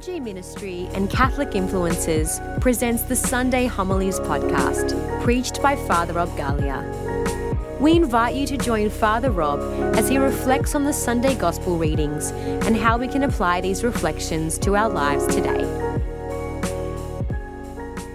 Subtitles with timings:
[0.00, 6.80] FRG Ministry and Catholic Influencers presents the Sunday Homilies podcast, preached by Father Rob Galea.
[7.78, 9.60] We invite you to join Father Rob
[9.96, 12.30] as he reflects on the Sunday Gospel readings
[12.64, 15.64] and how we can apply these reflections to our lives today.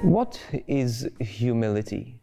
[0.02, 2.20] What is humility?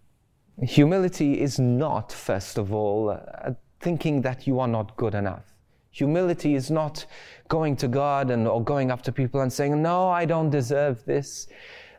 [0.60, 5.51] Humility is not, first of all, uh, thinking that you are not good enough.
[5.92, 7.06] Humility is not
[7.48, 11.04] going to God and or going up to people and saying, "No, I don't deserve
[11.04, 11.48] this."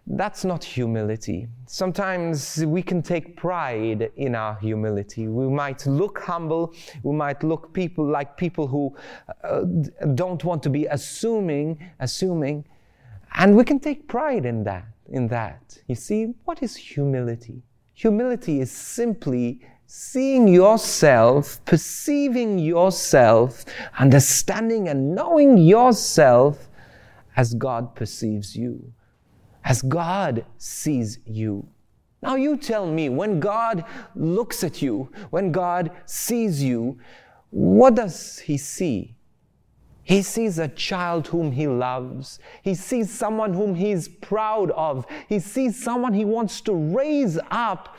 [0.06, 1.48] That's not humility.
[1.66, 5.30] Sometimes we can take pride in our humility.
[5.30, 6.74] We might look humble.
[7.04, 8.94] We might look people like people who
[9.44, 9.62] uh,
[10.14, 12.66] don't want to be assuming, assuming,
[13.36, 14.86] and we can take pride in that.
[15.10, 17.62] In that, you see, what is humility?
[17.94, 23.66] Humility is simply seeing yourself, perceiving yourself,
[24.00, 26.70] understanding and knowing yourself
[27.36, 28.94] as God perceives you,
[29.64, 31.68] as God sees you.
[32.22, 33.84] Now, you tell me, when God
[34.16, 36.98] looks at you, when God sees you,
[37.50, 39.16] what does He see?
[40.04, 42.40] He sees a child whom he loves.
[42.62, 45.06] He sees someone whom he's proud of.
[45.30, 47.96] He sees someone he wants to raise up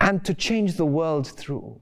[0.00, 1.80] and to change the world through.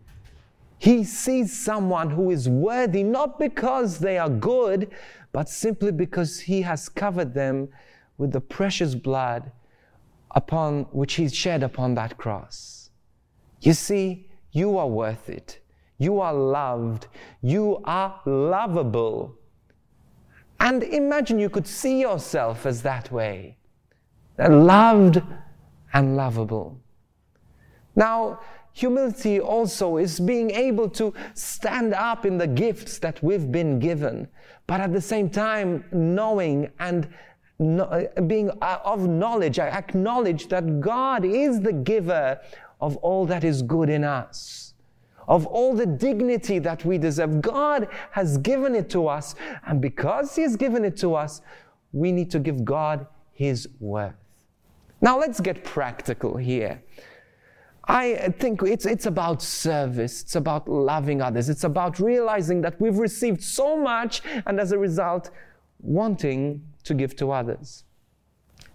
[0.78, 4.90] He sees someone who is worthy not because they are good,
[5.32, 7.68] but simply because he has covered them
[8.18, 9.50] with the precious blood
[10.32, 12.90] upon which he shed upon that cross.
[13.60, 15.60] You see, you are worth it.
[15.98, 17.06] You are loved.
[17.40, 19.36] You are lovable.
[20.60, 23.56] And imagine you could see yourself as that way
[24.38, 25.22] loved
[25.92, 26.80] and lovable.
[27.97, 28.41] Now,
[28.73, 34.28] humility also is being able to stand up in the gifts that we've been given,
[34.67, 37.09] but at the same time, knowing and
[37.61, 42.41] uh, being uh, of knowledge, I acknowledge that God is the giver
[42.81, 44.75] of all that is good in us,
[45.28, 47.41] of all the dignity that we deserve.
[47.41, 51.43] God has given it to us, and because He has given it to us,
[51.93, 54.15] we need to give God His worth.
[55.00, 56.83] Now, let's get practical here.
[57.87, 60.22] I think it's, it's about service.
[60.22, 61.49] It's about loving others.
[61.49, 65.31] It's about realizing that we've received so much and as a result,
[65.81, 67.84] wanting to give to others.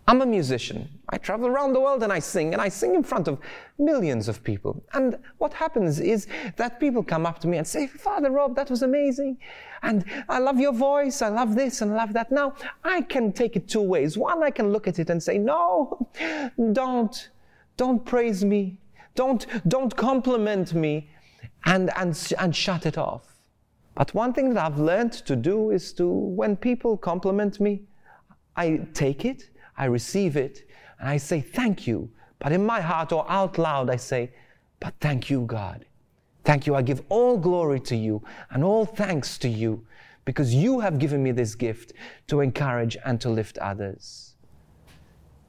[0.10, 0.90] I'm a musician.
[1.10, 3.40] I travel around the world and I sing, and I sing in front of
[3.78, 4.84] millions of people.
[4.94, 8.72] And what happens is that people come up to me and say, Father Rob, that
[8.72, 9.38] was amazing.
[9.84, 11.22] And I love your voice.
[11.22, 12.32] I love this and love that.
[12.32, 14.18] Now, I can take it two ways.
[14.18, 16.10] One, I can look at it and say, No,
[16.74, 17.30] don't,
[17.78, 18.80] don't praise me.
[19.20, 21.10] Don't, don't compliment me
[21.66, 23.36] and, and, and shut it off.
[23.94, 27.82] But one thing that I've learned to do is to, when people compliment me,
[28.56, 30.70] I take it, I receive it,
[31.02, 32.10] and I say thank you.
[32.40, 34.32] But in my heart or out loud, I say,
[34.80, 35.84] but thank you, God.
[36.46, 36.76] Thank you.
[36.76, 39.86] I give all glory to you and all thanks to you
[40.24, 41.92] because you have given me this gift
[42.28, 44.29] to encourage and to lift others.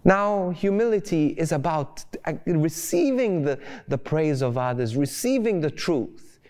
[0.05, 6.41] Now, humility is about uh, receiving the, the praise of others, receiving the truth,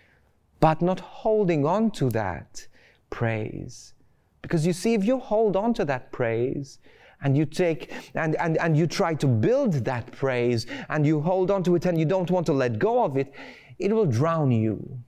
[0.60, 2.66] but not holding on to that
[3.10, 3.94] praise.
[4.42, 6.78] Because you see, if you hold on to that praise,
[7.22, 11.50] and you take and, and, and you try to build that praise and you hold
[11.50, 13.32] on to it and you don't want to let go of it,
[13.78, 14.98] it will drown you.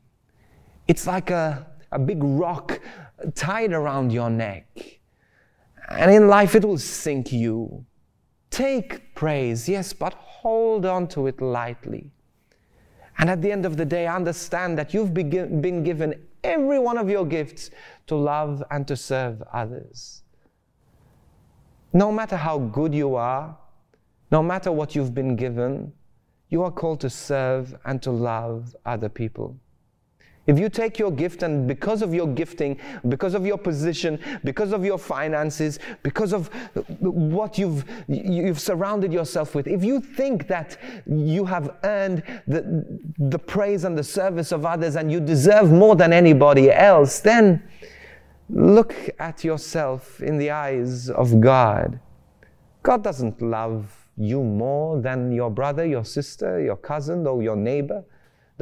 [0.88, 2.80] It's like a, a big rock
[3.34, 4.66] tied around your neck.
[5.88, 7.84] And in life, it will sink you.
[8.53, 12.11] Take praise, yes, but hold on to it lightly.
[13.17, 16.15] And at the end of the day, understand that you've been given
[16.45, 17.71] every one of your gifts
[18.09, 20.23] to love and to serve others.
[21.95, 23.57] No matter how good you are,
[24.31, 25.93] no matter what you've been given,
[26.51, 29.57] you are called to serve and to love other people.
[30.47, 34.72] If you take your gift and because of your gifting, because of your position, because
[34.72, 36.48] of your finances, because of
[36.98, 42.84] what you've, you've surrounded yourself with, if you think that you have earned the,
[43.18, 47.62] the praise and the service of others and you deserve more than anybody else, then
[48.50, 52.00] look at yourself in the eyes of God.
[52.83, 58.04] God doesn't love you more than your brother, your sister, your cousin, or your neighbor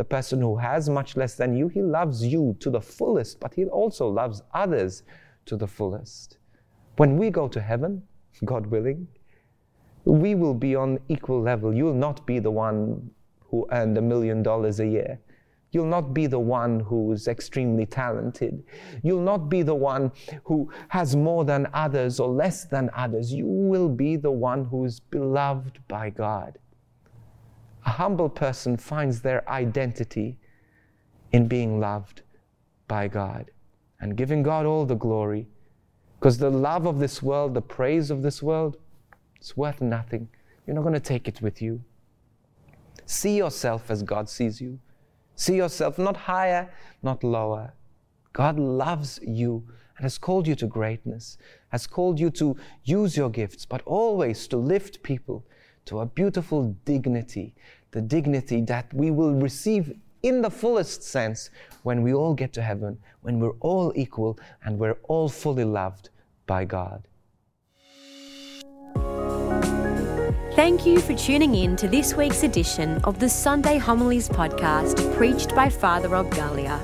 [0.01, 3.53] the person who has much less than you, he loves you to the fullest, but
[3.53, 5.03] he also loves others
[5.45, 6.39] to the fullest.
[6.97, 8.03] When we go to heaven,
[8.47, 9.07] God willing,
[10.07, 11.75] we will be on equal level.
[11.75, 13.11] You will not be the one
[13.51, 15.21] who earned a million dollars a year.
[15.71, 18.65] You'll not be the one who's extremely talented.
[19.03, 20.13] You'll not be the one
[20.45, 23.35] who has more than others or less than others.
[23.35, 26.59] You will be the one who is beloved by God.
[27.87, 30.39] A humble person finds their identity
[31.33, 32.23] in being loved
[32.89, 33.51] by God
[34.01, 35.47] and giving God all the glory.
[36.19, 38.77] Because the love of this world, the praise of this world,
[39.37, 40.29] it's worth nothing.
[40.67, 41.83] You're not going to take it with you.
[43.07, 44.79] See yourself as God sees you.
[45.35, 46.71] See yourself not higher,
[47.03, 47.73] not lower.
[48.33, 49.65] God loves you
[49.97, 51.39] and has called you to greatness,
[51.71, 55.45] has called you to use your gifts, but always to lift people
[55.91, 57.53] to a beautiful dignity,
[57.91, 59.93] the dignity that we will receive
[60.23, 61.51] in the fullest sense
[61.83, 66.11] when we all get to heaven, when we're all equal and we're all fully loved
[66.47, 67.03] by God.
[70.55, 75.57] Thank you for tuning in to this week's edition of the Sunday Homilies podcast preached
[75.57, 76.79] by Father Rob Galea.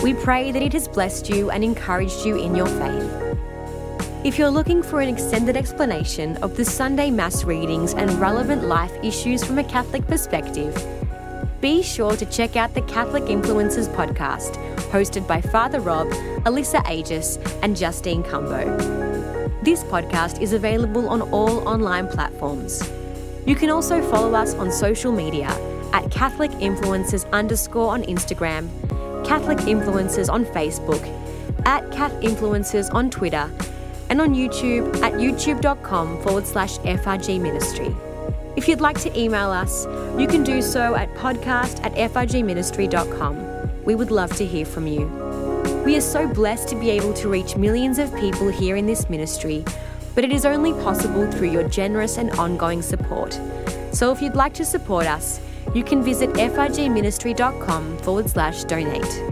[0.00, 3.32] We pray that it has blessed you and encouraged you in your faith.
[4.24, 8.92] If you're looking for an extended explanation of the Sunday Mass readings and relevant life
[9.02, 10.72] issues from a Catholic perspective,
[11.60, 14.54] be sure to check out the Catholic Influencers podcast,
[14.92, 16.06] hosted by Father Rob,
[16.44, 18.64] Alyssa Aegis, and Justine Cumbo.
[19.64, 22.88] This podcast is available on all online platforms.
[23.44, 25.48] You can also follow us on social media
[25.92, 28.68] at Catholic Influencers underscore on Instagram,
[29.26, 31.02] Catholic Influencers on Facebook,
[31.66, 33.50] at Cath Influencers on Twitter,
[34.12, 37.96] and on YouTube at youtube.com forward slash FRG Ministry.
[38.56, 39.86] If you'd like to email us,
[40.20, 43.84] you can do so at podcast at frgministry.com.
[43.84, 45.06] We would love to hear from you.
[45.86, 49.08] We are so blessed to be able to reach millions of people here in this
[49.08, 49.64] ministry,
[50.14, 53.40] but it is only possible through your generous and ongoing support.
[53.92, 55.40] So if you'd like to support us,
[55.74, 59.31] you can visit frgministry.com forward slash donate.